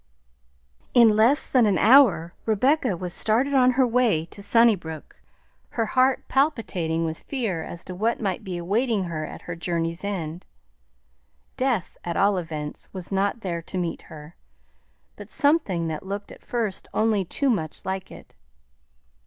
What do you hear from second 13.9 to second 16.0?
her; but something